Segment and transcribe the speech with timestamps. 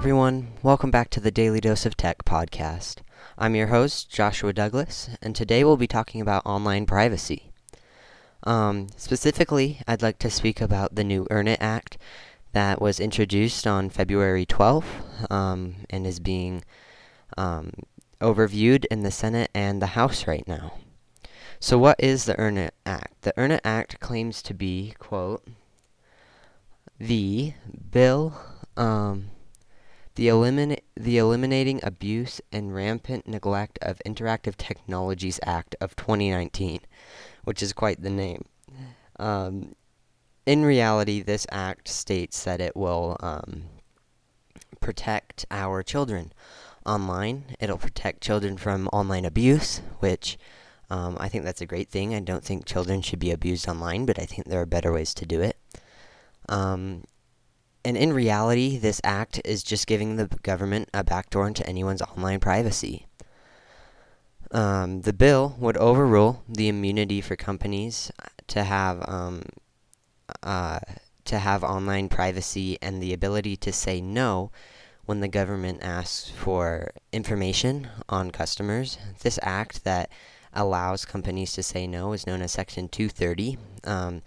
[0.00, 0.48] everyone.
[0.62, 3.02] Welcome back to the Daily Dose of Tech podcast.
[3.36, 7.52] I'm your host, Joshua Douglas, and today we'll be talking about online privacy.
[8.44, 11.98] Um, specifically, I'd like to speak about the new Earn It Act
[12.54, 16.64] that was introduced on February 12th um, and is being
[17.36, 17.70] um,
[18.22, 20.78] overviewed in the Senate and the House right now.
[21.60, 23.20] So, what is the Earn It Act?
[23.20, 25.46] The Earn It Act claims to be, quote,
[26.98, 27.52] the
[27.90, 28.40] bill,
[28.78, 29.26] um,
[30.20, 36.80] the, eliminate, the Eliminating Abuse and Rampant Neglect of Interactive Technologies Act of 2019,
[37.44, 38.44] which is quite the name.
[39.18, 39.74] Um,
[40.44, 43.62] in reality, this act states that it will um,
[44.78, 46.34] protect our children
[46.84, 47.56] online.
[47.58, 50.36] It'll protect children from online abuse, which
[50.90, 52.14] um, I think that's a great thing.
[52.14, 55.14] I don't think children should be abused online, but I think there are better ways
[55.14, 55.56] to do it.
[56.46, 57.04] Um,
[57.84, 62.40] and in reality, this act is just giving the government a backdoor into anyone's online
[62.40, 63.06] privacy.
[64.52, 68.10] Um, the bill would overrule the immunity for companies
[68.48, 69.42] to have um,
[70.42, 70.80] uh,
[71.24, 74.50] to have online privacy and the ability to say no
[75.06, 78.98] when the government asks for information on customers.
[79.22, 80.10] This act that
[80.52, 84.22] allows companies to say no is known as Section 230, um,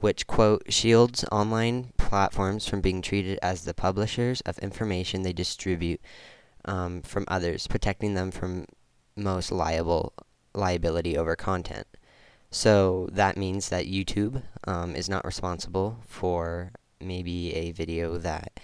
[0.00, 6.00] which, quote, shields online platforms from being treated as the publishers of information they distribute
[6.64, 8.64] um, from others, protecting them from
[9.14, 10.14] most liable
[10.54, 11.86] liability over content.
[12.50, 18.58] So that means that YouTube um, is not responsible for maybe a video that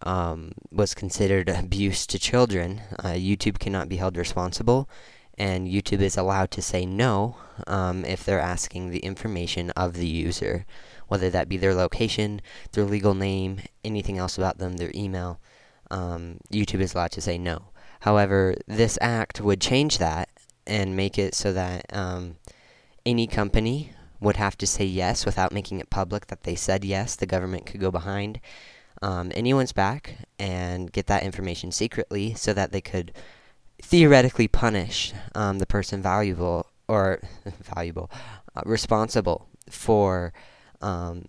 [0.00, 2.80] um, was considered abuse to children.
[2.98, 4.88] Uh, YouTube cannot be held responsible,
[5.38, 10.06] and YouTube is allowed to say no um, if they're asking the information of the
[10.06, 10.66] user,
[11.08, 12.40] whether that be their location,
[12.72, 15.40] their legal name, anything else about them, their email.
[15.90, 17.66] Um, YouTube is allowed to say no.
[18.00, 20.28] However, this act would change that
[20.66, 22.36] and make it so that um,
[23.04, 27.16] any company would have to say yes without making it public that they said yes.
[27.16, 28.40] The government could go behind
[29.02, 33.12] um, anyone's back and get that information secretly so that they could
[33.82, 37.20] theoretically punish um, the person valuable or
[37.74, 38.10] valuable
[38.56, 40.32] uh, responsible for
[40.80, 41.26] um,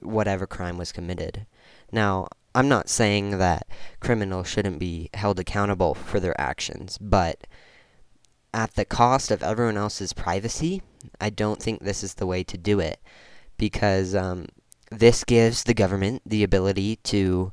[0.00, 1.46] whatever crime was committed.
[1.92, 3.66] Now, I'm not saying that
[4.00, 7.46] criminals shouldn't be held accountable for their actions, but
[8.52, 10.82] at the cost of everyone else's privacy,
[11.20, 13.00] I don't think this is the way to do it
[13.56, 14.46] because um,
[14.90, 17.52] this gives the government the ability to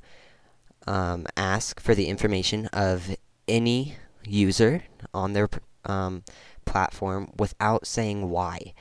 [0.88, 3.16] um, ask for the information of
[3.48, 5.50] any user on their
[5.86, 6.24] um,
[6.66, 8.74] platform without saying why.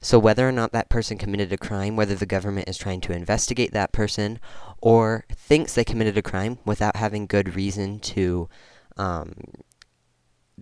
[0.00, 3.12] So, whether or not that person committed a crime, whether the government is trying to
[3.12, 4.40] investigate that person
[4.80, 8.48] or thinks they committed a crime without having good reason to
[8.96, 9.34] um,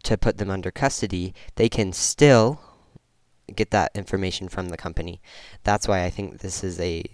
[0.02, 2.60] to put them under custody, they can still
[3.54, 5.20] get that information from the company.
[5.64, 7.04] That's why I think this is a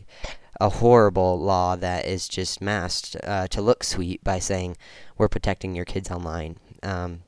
[0.59, 4.77] a horrible law that is just masked uh, to look sweet by saying
[5.19, 6.57] we're protecting your kids online.
[6.87, 7.23] Um,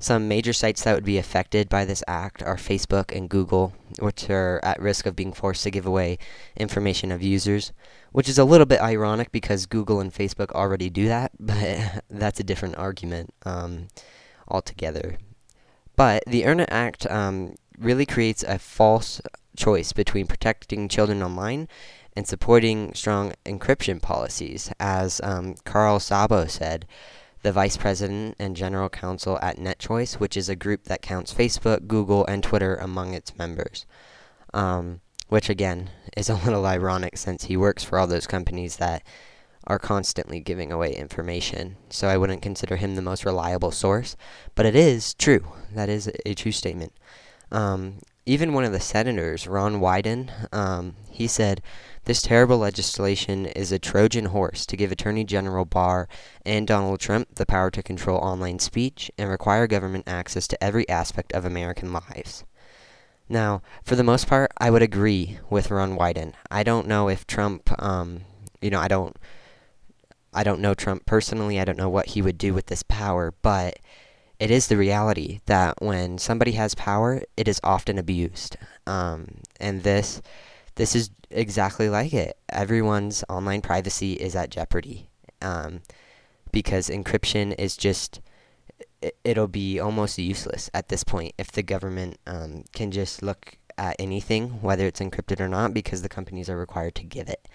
[0.00, 4.30] some major sites that would be affected by this act are Facebook and Google, which
[4.30, 6.18] are at risk of being forced to give away
[6.56, 7.72] information of users,
[8.12, 12.38] which is a little bit ironic because Google and Facebook already do that, but that's
[12.38, 13.88] a different argument um,
[14.46, 15.18] altogether.
[15.96, 19.20] But the Earn It Act um, really creates a false
[19.56, 21.66] choice between protecting children online
[22.14, 24.72] and supporting strong encryption policies.
[24.78, 26.86] As um, Carl Szabo said,
[27.42, 31.86] the vice president and general counsel at NetChoice, which is a group that counts Facebook,
[31.86, 33.86] Google, and Twitter among its members.
[34.54, 39.02] Um, which, again, is a little ironic since he works for all those companies that
[39.66, 41.76] are constantly giving away information.
[41.90, 44.16] So I wouldn't consider him the most reliable source.
[44.54, 45.44] But it is true.
[45.74, 46.94] That is a true statement.
[47.52, 51.62] Um, even one of the senators, Ron Wyden, um, he said,
[52.04, 56.10] This terrible legislation is a Trojan horse to give Attorney General Barr
[56.44, 60.86] and Donald Trump the power to control online speech and require government access to every
[60.90, 62.44] aspect of American lives.
[63.30, 66.34] Now, for the most part, I would agree with Ron Wyden.
[66.50, 68.24] I don't know if Trump, um,
[68.60, 69.16] you know, I don't,
[70.34, 71.58] I don't know Trump personally.
[71.58, 73.78] I don't know what he would do with this power, but
[74.38, 78.56] it is the reality that when somebody has power, it is often abused.
[78.86, 80.22] Um, and this
[80.76, 82.36] this is exactly like it.
[82.48, 85.08] Everyone's online privacy is at jeopardy
[85.42, 85.80] um,
[86.52, 88.20] because encryption is just
[89.24, 93.96] it'll be almost useless at this point if the government um, can just look at
[93.98, 97.48] anything, whether it's encrypted or not, because the companies are required to give it.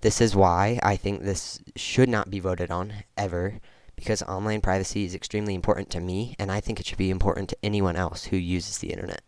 [0.00, 3.60] This is why I think this should not be voted on ever
[4.00, 7.50] because online privacy is extremely important to me and I think it should be important
[7.50, 9.20] to anyone else who uses the internet.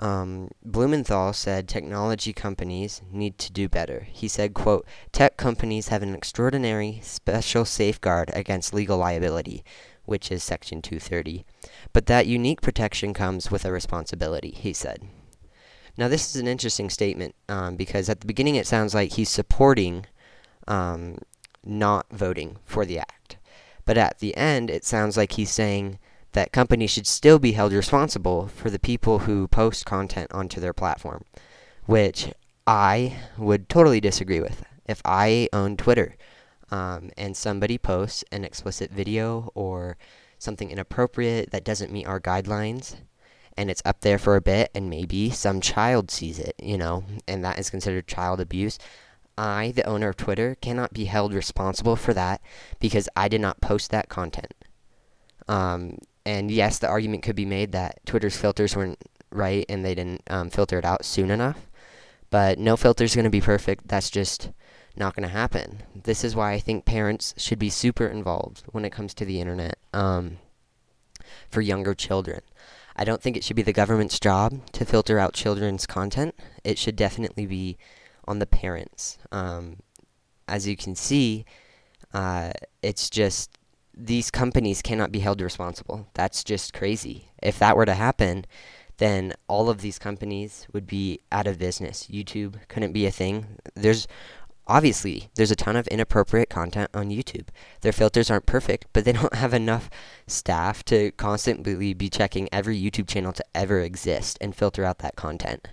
[0.00, 4.08] Um, Blumenthal said technology companies need to do better.
[4.10, 9.62] He said, quote, tech companies have an extraordinary special safeguard against legal liability,
[10.04, 11.46] which is Section 230.
[11.92, 15.08] But that unique protection comes with a responsibility, he said.
[15.96, 19.30] Now, this is an interesting statement um, because at the beginning it sounds like he's
[19.30, 20.06] supporting
[20.66, 21.18] um,
[21.64, 23.23] not voting for the act.
[23.84, 25.98] But at the end, it sounds like he's saying
[26.32, 30.72] that companies should still be held responsible for the people who post content onto their
[30.72, 31.24] platform,
[31.86, 32.32] which
[32.66, 34.64] I would totally disagree with.
[34.86, 36.16] If I own Twitter
[36.70, 39.96] um, and somebody posts an explicit video or
[40.38, 42.96] something inappropriate that doesn't meet our guidelines,
[43.56, 47.04] and it's up there for a bit, and maybe some child sees it, you know,
[47.28, 48.78] and that is considered child abuse.
[49.36, 52.40] I, the owner of Twitter, cannot be held responsible for that
[52.80, 54.54] because I did not post that content.
[55.48, 59.94] Um, and yes, the argument could be made that Twitter's filters weren't right and they
[59.94, 61.66] didn't um, filter it out soon enough.
[62.30, 63.88] But no filter is going to be perfect.
[63.88, 64.50] That's just
[64.96, 65.82] not going to happen.
[65.94, 69.40] This is why I think parents should be super involved when it comes to the
[69.40, 70.38] internet um,
[71.48, 72.40] for younger children.
[72.96, 76.34] I don't think it should be the government's job to filter out children's content.
[76.62, 77.76] It should definitely be
[78.26, 79.18] on the parents.
[79.32, 79.78] Um,
[80.48, 81.44] as you can see,
[82.12, 83.58] uh, it's just
[83.96, 86.08] these companies cannot be held responsible.
[86.14, 87.28] That's just crazy.
[87.42, 88.44] If that were to happen,
[88.98, 92.08] then all of these companies would be out of business.
[92.10, 93.58] YouTube couldn't be a thing.
[93.74, 94.06] There's
[94.66, 97.48] obviously there's a ton of inappropriate content on YouTube.
[97.82, 99.90] Their filters aren't perfect, but they don't have enough
[100.26, 105.16] staff to constantly be checking every YouTube channel to ever exist and filter out that
[105.16, 105.68] content.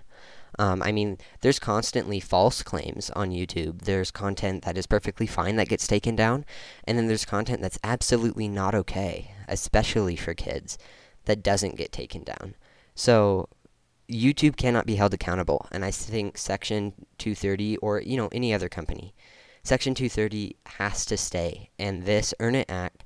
[0.58, 3.82] Um, I mean, there's constantly false claims on YouTube.
[3.82, 6.44] There's content that is perfectly fine that gets taken down,
[6.84, 10.78] and then there's content that's absolutely not okay, especially for kids,
[11.24, 12.54] that doesn't get taken down.
[12.94, 13.48] So,
[14.10, 18.68] YouTube cannot be held accountable, and I think Section 230 or you know any other
[18.68, 19.14] company,
[19.62, 23.04] Section 230 has to stay, and this Earn It Act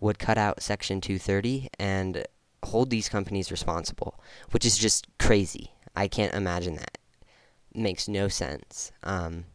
[0.00, 2.24] would cut out Section 230 and
[2.62, 4.20] hold these companies responsible,
[4.50, 5.72] which is just crazy.
[5.96, 6.98] I can't imagine that.
[7.74, 8.92] It makes no sense.
[9.02, 9.46] Um,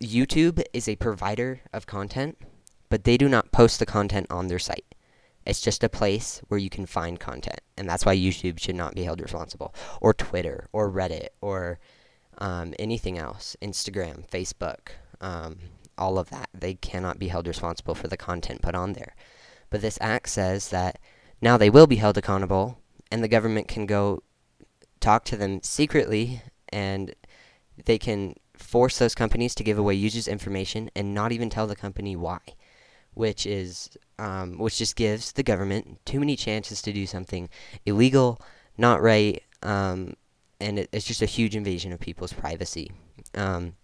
[0.00, 2.38] YouTube is a provider of content,
[2.90, 4.94] but they do not post the content on their site.
[5.46, 8.94] It's just a place where you can find content, and that's why YouTube should not
[8.94, 11.78] be held responsible, or Twitter, or Reddit, or
[12.38, 14.88] um, anything else, Instagram, Facebook,
[15.20, 15.58] um,
[15.96, 16.50] all of that.
[16.52, 19.14] They cannot be held responsible for the content put on there.
[19.70, 20.98] But this act says that
[21.40, 22.80] now they will be held accountable,
[23.10, 24.22] and the government can go
[25.00, 27.14] talk to them secretly and
[27.84, 31.76] they can force those companies to give away users' information and not even tell the
[31.76, 32.40] company why,
[33.14, 37.48] which is um, which just gives the government too many chances to do something
[37.84, 38.40] illegal,
[38.78, 40.14] not right, um,
[40.58, 42.90] and it, it's just a huge invasion of people's privacy.
[43.34, 43.74] Um,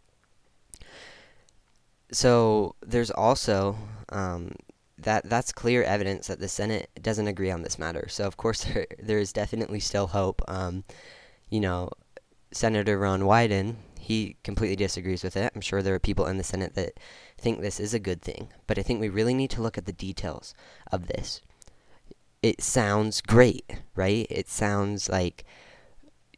[2.10, 3.76] so there's also
[4.08, 4.52] um,
[5.02, 8.08] that that's clear evidence that the Senate doesn't agree on this matter.
[8.08, 10.42] So of course there there is definitely still hope.
[10.48, 10.84] Um,
[11.50, 11.90] you know,
[12.52, 15.52] Senator Ron Wyden he completely disagrees with it.
[15.54, 16.98] I'm sure there are people in the Senate that
[17.38, 19.86] think this is a good thing, but I think we really need to look at
[19.86, 20.54] the details
[20.90, 21.40] of this.
[22.42, 24.26] It sounds great, right?
[24.28, 25.44] It sounds like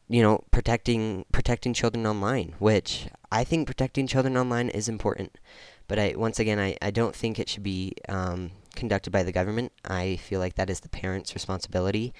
[0.08, 5.38] you know protecting protecting children online, which I think protecting children online is important.
[5.86, 9.32] But I once again I, I don't think it should be um, conducted by the
[9.32, 9.72] government.
[9.84, 12.14] I feel like that is the parent's responsibility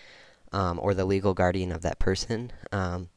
[0.53, 2.53] um, or the legal guardian of that person.
[2.73, 3.09] Um,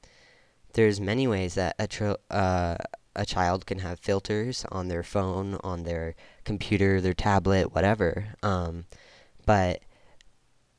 [0.74, 2.76] there's many ways that a tr- uh,
[3.16, 8.28] a child can have filters on their phone, on their computer, their tablet, whatever.
[8.44, 8.86] Um,
[9.46, 9.82] but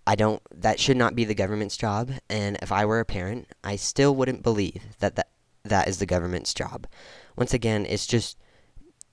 [0.06, 0.40] I don't.
[0.54, 2.12] That should not be the government's job.
[2.30, 5.28] And if I were a parent, I still wouldn't believe that that,
[5.64, 6.86] that is the government's job.
[7.36, 8.38] Once again, it's just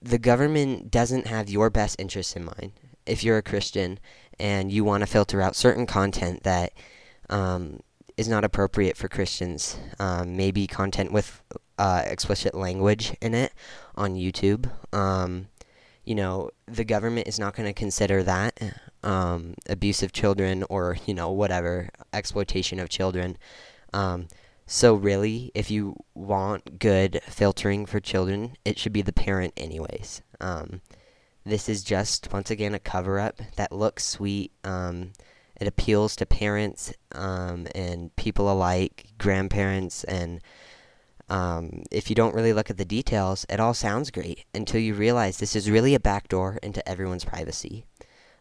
[0.05, 2.73] the government doesn't have your best interests in mind.
[3.07, 3.99] If you're a Christian
[4.39, 6.73] and you want to filter out certain content that
[7.29, 7.79] um,
[8.15, 11.41] is not appropriate for Christians, um, maybe content with
[11.79, 13.51] uh, explicit language in it
[13.95, 15.47] on YouTube, um,
[16.03, 18.59] you know, the government is not going to consider that
[19.03, 23.37] um, abuse of children or, you know, whatever, exploitation of children.
[24.67, 30.21] So really, if you want good filtering for children, it should be the parent anyways.
[30.41, 30.81] Um,
[31.45, 34.51] this is just, once again, a cover-up that looks sweet.
[34.63, 35.13] Um,
[35.61, 40.41] it appeals to parents um, and people alike, grandparents, and
[41.29, 44.93] Um, if you don't really look at the details, it all sounds great until you
[44.93, 47.85] realize this is really a backdoor into everyone's privacy.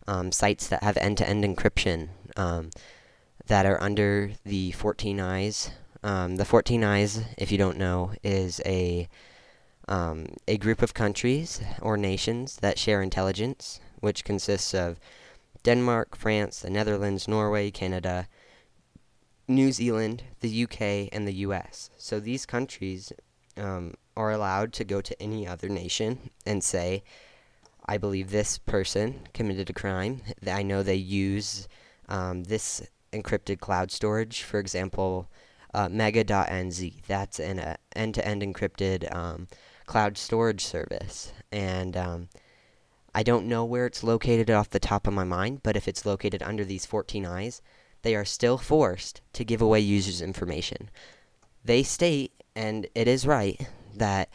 [0.06, 2.70] Um, sites that have end to end encryption um,
[3.46, 5.70] that are under the 14 Eyes.
[6.04, 9.08] Um, the 14 Eyes, if you don't know, is a
[9.88, 15.00] um, a group of countries or nations that share intelligence, which consists of
[15.62, 18.28] Denmark, France, the Netherlands, Norway, Canada,
[19.49, 21.88] New Zealand, the UK, and the US.
[21.96, 23.11] So these countries
[23.56, 27.02] um, are allowed to go to any other nation and say,
[27.87, 30.20] I believe this person committed a crime.
[30.46, 31.66] I know they use
[32.11, 34.42] um, this encrypted cloud storage.
[34.42, 35.28] For example,
[35.74, 37.02] uh, mega.nz.
[37.06, 39.48] That's an uh, end-to-end encrypted um,
[39.86, 41.32] cloud storage service.
[41.52, 42.28] And um,
[43.14, 46.06] I don't know where it's located off the top of my mind, but if it's
[46.06, 47.60] located under these 14 eyes,
[48.02, 50.90] they are still forced to give away users' information.
[51.64, 54.28] They state, and it is right, that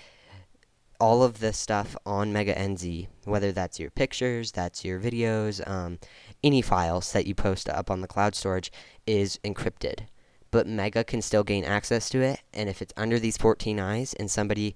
[0.99, 5.99] all of the stuff on Mega NZ, whether that's your pictures, that's your videos, um,
[6.43, 8.71] any files that you post up on the cloud storage,
[9.07, 10.07] is encrypted.
[10.51, 14.13] But Mega can still gain access to it, and if it's under these 14 eyes
[14.13, 14.75] and somebody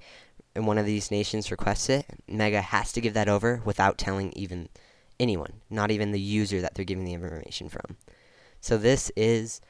[0.55, 4.31] in one of these nations requests it, Mega has to give that over without telling
[4.33, 4.69] even
[5.19, 7.97] anyone, not even the user that they're giving the information from.
[8.61, 9.61] So this is,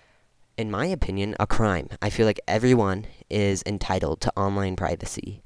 [0.57, 1.89] in my opinion, a crime.
[2.01, 5.43] I feel like everyone is entitled to online privacy.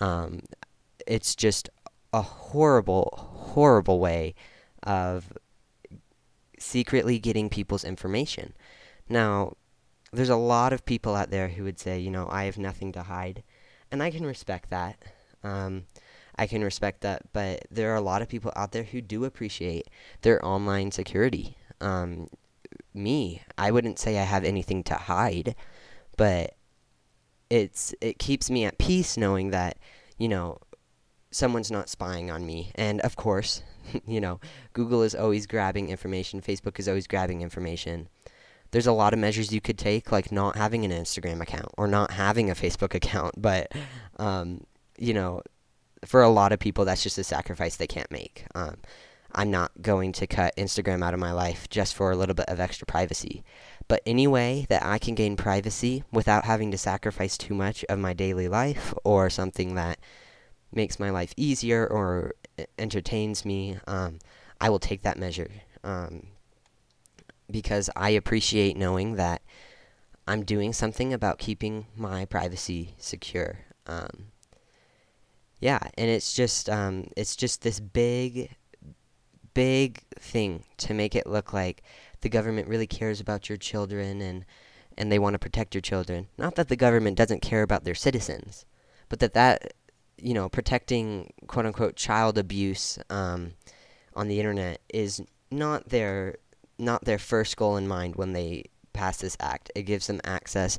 [0.00, 0.40] Um,
[1.06, 1.68] it's just
[2.12, 4.34] a horrible, horrible way
[4.82, 5.32] of
[6.58, 8.54] secretly getting people's information.
[9.08, 9.54] Now,
[10.12, 12.92] there's a lot of people out there who would say, you know, I have nothing
[12.92, 13.42] to hide.
[13.90, 14.96] And I can respect that.
[15.42, 15.84] Um,
[16.36, 17.22] I can respect that.
[17.32, 19.88] But there are a lot of people out there who do appreciate
[20.22, 21.56] their online security.
[21.80, 22.28] Um,
[22.94, 23.42] me.
[23.56, 25.54] I wouldn't say I have anything to hide,
[26.16, 26.54] but
[27.50, 29.78] it's it keeps me at peace knowing that,
[30.18, 30.58] you know,
[31.30, 32.72] someone's not spying on me.
[32.74, 33.62] And of course,
[34.06, 34.40] you know,
[34.72, 38.08] Google is always grabbing information, Facebook is always grabbing information.
[38.70, 41.86] There's a lot of measures you could take, like not having an Instagram account or
[41.86, 43.72] not having a Facebook account, but
[44.18, 44.64] um,
[44.98, 45.42] you know,
[46.04, 48.44] for a lot of people, that's just a sacrifice they can't make.
[48.54, 48.76] Um,
[49.32, 52.48] I'm not going to cut Instagram out of my life just for a little bit
[52.48, 53.44] of extra privacy.
[53.86, 57.98] But any way that I can gain privacy without having to sacrifice too much of
[57.98, 59.98] my daily life or something that
[60.72, 62.34] makes my life easier or
[62.78, 64.18] entertains me, um,
[64.60, 65.50] I will take that measure.
[67.50, 69.42] Because I appreciate knowing that
[70.26, 73.60] I'm doing something about keeping my privacy secure.
[73.86, 74.26] Um,
[75.58, 78.54] yeah, and it's just um, it's just this big
[79.54, 81.82] big thing to make it look like
[82.20, 84.44] the government really cares about your children and
[84.96, 86.26] and they want to protect your children.
[86.36, 88.66] Not that the government doesn't care about their citizens,
[89.08, 89.72] but that that
[90.18, 93.52] you know protecting quote unquote child abuse um,
[94.14, 96.36] on the internet is not their
[96.78, 99.70] not their first goal in mind when they pass this act.
[99.74, 100.78] It gives them access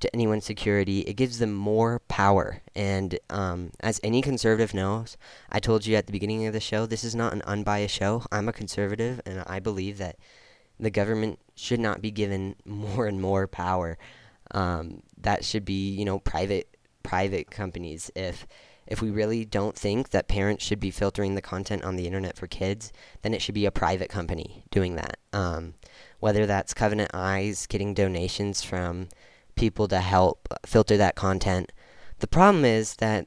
[0.00, 1.00] to anyone's security.
[1.00, 2.62] It gives them more power.
[2.74, 5.16] And um, as any conservative knows,
[5.50, 8.24] I told you at the beginning of the show, this is not an unbiased show.
[8.32, 10.16] I'm a conservative, and I believe that
[10.80, 13.98] the government should not be given more and more power.
[14.52, 18.10] Um, that should be, you know, private private companies.
[18.14, 18.46] If
[18.88, 22.36] if we really don't think that parents should be filtering the content on the internet
[22.36, 22.92] for kids,
[23.22, 25.18] then it should be a private company doing that.
[25.32, 25.74] Um,
[26.20, 29.08] whether that's Covenant Eyes getting donations from
[29.54, 31.70] people to help filter that content.
[32.20, 33.26] The problem is that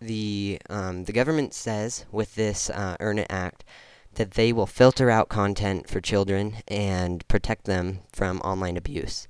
[0.00, 3.64] the um, the government says with this uh, Earn It Act
[4.14, 9.28] that they will filter out content for children and protect them from online abuse.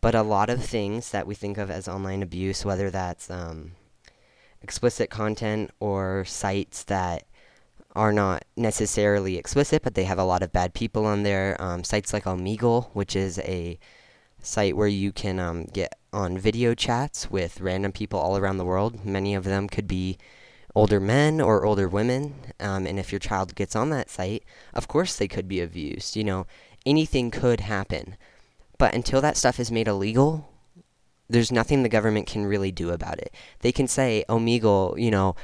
[0.00, 3.72] But a lot of things that we think of as online abuse, whether that's um,
[4.62, 7.24] explicit content or sites that
[7.94, 11.56] are not necessarily explicit, but they have a lot of bad people on there.
[11.60, 13.78] Um, sites like Omegle, which is a
[14.40, 18.64] site where you can um, get on video chats with random people all around the
[18.64, 19.04] world.
[19.04, 20.18] Many of them could be
[20.74, 22.34] older men or older women.
[22.58, 26.16] Um, and if your child gets on that site, of course they could be abused.
[26.16, 26.46] You know,
[26.86, 28.16] anything could happen.
[28.78, 30.48] But until that stuff is made illegal,
[31.32, 33.34] there's nothing the government can really do about it.
[33.60, 35.34] They can say, Omegle, you know,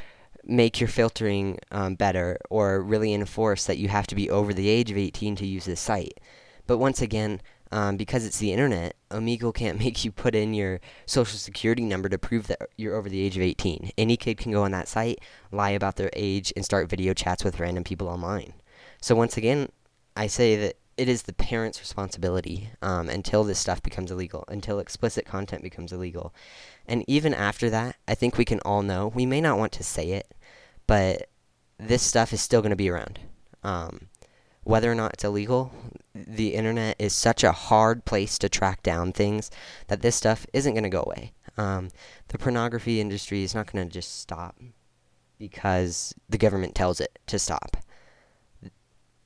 [0.44, 4.68] make your filtering um, better or really enforce that you have to be over the
[4.68, 6.20] age of 18 to use this site.
[6.66, 7.40] But once again,
[7.72, 12.08] um, because it's the internet, Omegle can't make you put in your social security number
[12.10, 13.90] to prove that you're over the age of 18.
[13.96, 17.44] Any kid can go on that site, lie about their age, and start video chats
[17.44, 18.52] with random people online.
[19.00, 19.70] So once again,
[20.16, 24.80] I say that it is the parent's responsibility um, until this stuff becomes illegal, until
[24.80, 26.34] explicit content becomes illegal.
[26.86, 29.84] And even after that, I think we can all know, we may not want to
[29.84, 30.34] say it,
[30.88, 31.28] but
[31.78, 33.20] this stuff is still going to be around.
[33.62, 34.08] Um,
[34.64, 35.72] whether or not it's illegal,
[36.14, 39.52] the internet is such a hard place to track down things
[39.86, 41.32] that this stuff isn't going to go away.
[41.56, 41.90] Um,
[42.28, 44.56] the pornography industry is not going to just stop
[45.38, 47.76] because the government tells it to stop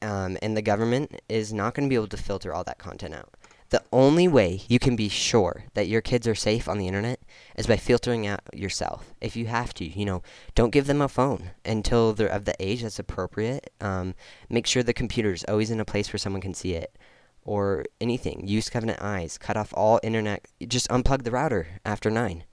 [0.02, 3.14] um, and the government is not going to be able to filter all that content
[3.14, 3.30] out.
[3.70, 7.20] The only way you can be sure that your kids are safe on the internet
[7.56, 9.14] is by filtering out yourself.
[9.22, 10.22] If you have to, you know,
[10.54, 13.72] don't give them a phone until they're of the age that's appropriate.
[13.80, 14.14] Um,
[14.50, 16.98] make sure the computer is always in a place where someone can see it,
[17.44, 18.46] or anything.
[18.46, 19.38] Use Covenant Eyes.
[19.38, 20.46] Cut off all internet.
[20.66, 22.44] Just unplug the router after nine.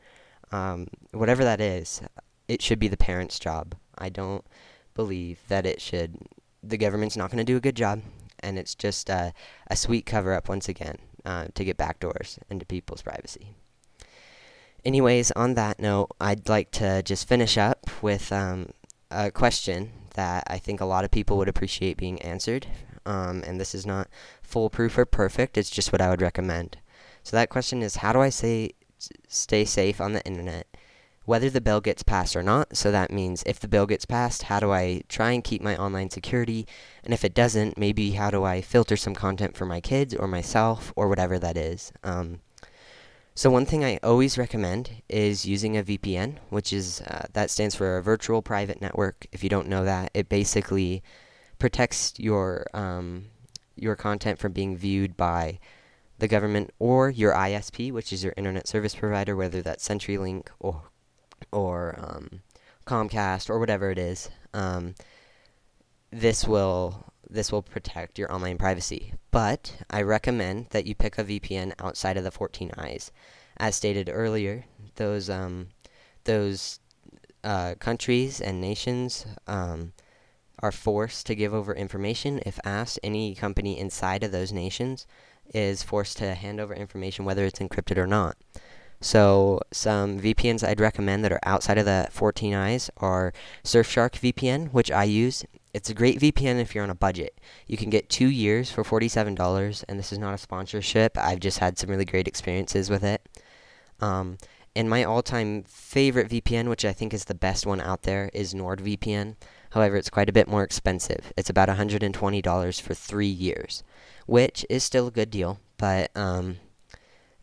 [0.51, 2.01] Um, whatever that is,
[2.47, 3.75] it should be the parent's job.
[3.97, 4.45] I don't
[4.95, 6.17] believe that it should
[6.63, 8.01] the government's not going to do a good job,
[8.39, 9.31] and it's just uh,
[9.67, 13.53] a sweet cover up once again uh, to get backdoors into people's privacy.
[14.85, 18.69] Anyways, on that note, I'd like to just finish up with um,
[19.11, 22.67] a question that I think a lot of people would appreciate being answered.
[23.05, 24.07] Um, and this is not
[24.41, 26.77] foolproof or perfect, it's just what I would recommend.
[27.23, 28.71] So that question is how do I say
[29.27, 30.67] stay safe on the internet
[31.29, 32.75] whether the bill gets passed or not.
[32.75, 35.77] So that means if the bill gets passed, how do I try and keep my
[35.77, 36.65] online security?
[37.03, 40.27] And if it doesn't, maybe how do I filter some content for my kids or
[40.27, 41.93] myself or whatever that is.
[42.03, 42.39] Um,
[43.35, 47.75] so one thing I always recommend is using a VPN, which is uh, that stands
[47.75, 49.27] for a virtual private network.
[49.31, 51.03] If you don't know that, it basically
[51.59, 53.25] protects your um,
[53.75, 55.59] your content from being viewed by
[56.17, 60.89] the government or your ISP, which is your internet service provider, whether that's CenturyLink or
[61.51, 62.41] or um,
[62.85, 64.95] Comcast or whatever it is, um,
[66.11, 69.13] this will this will protect your online privacy.
[69.29, 73.11] But I recommend that you pick a VPN outside of the 14 eyes.
[73.57, 74.65] As stated earlier,
[74.95, 75.67] those um,
[76.23, 76.79] those
[77.43, 79.93] uh, countries and nations um,
[80.61, 82.99] are forced to give over information if asked.
[83.03, 85.05] Any company inside of those nations
[85.53, 88.37] is forced to hand over information whether it's encrypted or not.
[89.01, 93.33] So some VPNs I'd recommend that are outside of the 14 eyes are
[93.63, 95.45] Surfshark VPN, which I use.
[95.73, 97.39] It's a great VPN if you're on a budget.
[97.67, 101.17] You can get two years for $47, and this is not a sponsorship.
[101.17, 103.21] I've just had some really great experiences with it.
[104.01, 104.37] Um,
[104.75, 108.53] and my all-time favorite VPN, which I think is the best one out there, is
[108.53, 109.35] NordVPN.
[109.71, 111.31] However, it's quite a bit more expensive.
[111.37, 113.83] It's about $120 for three years,
[114.25, 116.57] which is still a good deal, but um,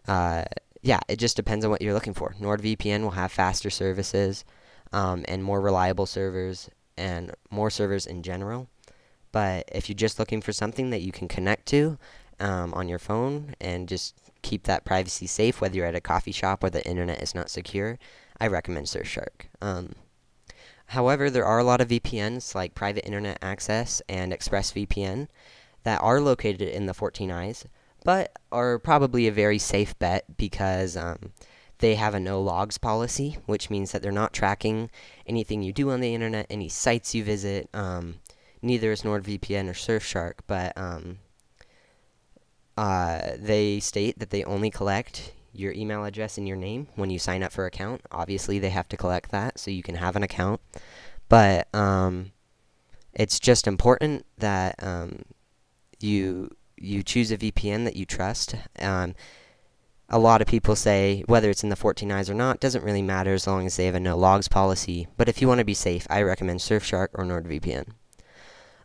[0.08, 0.44] uh,
[0.86, 2.36] yeah, it just depends on what you're looking for.
[2.40, 4.44] NordVPN will have faster services
[4.92, 8.68] um, and more reliable servers and more servers in general.
[9.32, 11.98] But if you're just looking for something that you can connect to
[12.38, 16.30] um, on your phone and just keep that privacy safe, whether you're at a coffee
[16.30, 17.98] shop or the internet is not secure,
[18.40, 19.48] I recommend Surfshark.
[19.60, 19.96] Um,
[20.86, 25.26] however, there are a lot of VPNs like Private Internet Access and ExpressVPN
[25.82, 27.66] that are located in the 14 eyes
[28.06, 31.32] but are probably a very safe bet because um,
[31.78, 34.88] they have a no logs policy, which means that they're not tracking
[35.26, 37.68] anything you do on the internet, any sites you visit.
[37.74, 38.20] Um,
[38.62, 41.18] neither is NordVPN or Surfshark, but um,
[42.76, 47.18] uh, they state that they only collect your email address and your name when you
[47.18, 48.02] sign up for an account.
[48.12, 50.60] Obviously, they have to collect that so you can have an account.
[51.28, 52.30] But um,
[53.12, 55.22] it's just important that um,
[55.98, 58.54] you you choose a VPN that you trust.
[58.80, 59.14] Um,
[60.08, 63.02] a lot of people say whether it's in the 14 eyes or not doesn't really
[63.02, 65.08] matter as long as they have a no logs policy.
[65.16, 67.88] But if you want to be safe, I recommend Surfshark or NordVPN.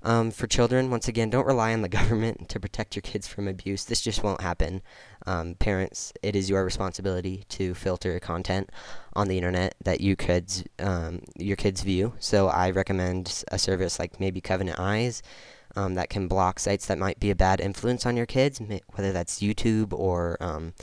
[0.03, 3.47] Um, for children, once again, don't rely on the government to protect your kids from
[3.47, 3.85] abuse.
[3.85, 4.81] This just won't happen.
[5.27, 8.71] Um, parents, it is your responsibility to filter content
[9.13, 12.13] on the internet that you kids um, your kids view.
[12.19, 15.21] So I recommend a service like maybe Covenant Eyes
[15.75, 18.61] um, that can block sites that might be a bad influence on your kids,
[18.93, 20.73] whether that's YouTube or um,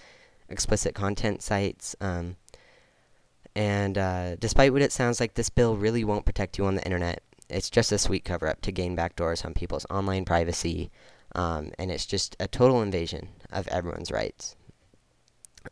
[0.49, 1.95] explicit content sites.
[2.01, 2.37] Um,
[3.55, 6.85] and uh, despite what it sounds like, this bill really won't protect you on the
[6.85, 7.23] internet.
[7.49, 10.91] It's just a sweet cover up to gain backdoors on people's online privacy,
[11.35, 14.55] um, and it's just a total invasion of everyone's rights.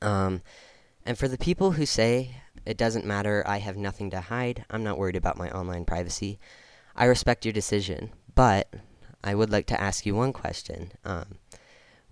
[0.00, 0.42] Um,
[1.05, 4.83] and for the people who say, it doesn't matter, I have nothing to hide, I'm
[4.83, 6.38] not worried about my online privacy,
[6.96, 8.68] I respect your decision, but
[9.27, 10.93] I would like to ask you one question.
[11.05, 11.39] Um,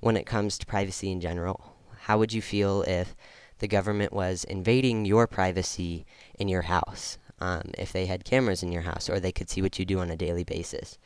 [0.00, 3.14] when it comes to privacy in general, how would you feel if
[3.60, 6.06] the government was invading your privacy
[6.40, 7.18] in your house?
[7.38, 10.00] Um, if they had cameras in your house or they could see what you do
[10.00, 10.98] on a daily basis.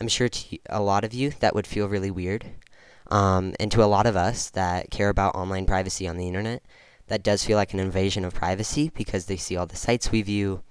[0.00, 2.46] I'm sure to a lot of you that would feel really weird.
[3.08, 6.62] Um, and to a lot of us that care about online privacy on the internet,
[7.08, 10.22] that does feel like an invasion of privacy because they see all the sites we
[10.22, 10.62] view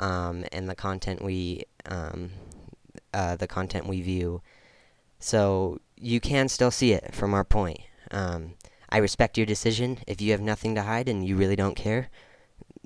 [0.00, 2.30] um, and the content we um,
[3.12, 4.42] uh, the content we view.
[5.18, 7.80] So you can still see it from our point.
[8.10, 8.54] Um,
[8.88, 9.98] I respect your decision.
[10.06, 12.08] If you have nothing to hide and you really don't care,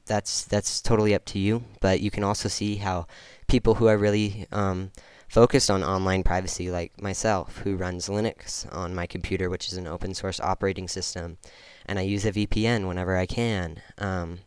[0.06, 1.64] that's that's totally up to you.
[1.80, 3.06] But you can also see how
[3.46, 4.90] people who are really um,
[5.28, 9.86] focused on online privacy, like myself, who runs Linux on my computer, which is an
[9.86, 11.38] open source operating system,
[11.86, 13.80] and I use a VPN whenever I can.
[13.98, 14.40] Um,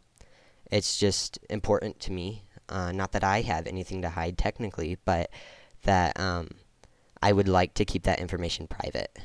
[0.72, 2.44] it's just important to me.
[2.70, 5.30] Uh, not that I have anything to hide technically, but
[5.88, 6.50] that um,
[7.21, 9.17] I would like to keep that information private,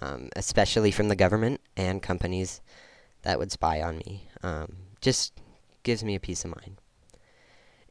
[0.00, 2.60] um, especially from the government and companies
[3.22, 4.28] that would spy on me.
[4.42, 5.32] Um, just
[5.82, 6.76] gives me a peace of mind.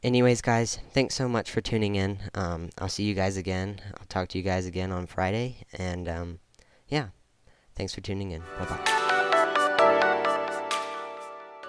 [0.02, 2.18] Anyways, guys, thanks so much for tuning in.
[2.34, 3.80] Um, I'll see you guys again.
[3.98, 5.58] I'll talk to you guys again on Friday.
[5.74, 6.38] And um,
[6.88, 7.08] yeah,
[7.76, 8.42] thanks for tuning in.
[8.58, 9.01] Bye bye.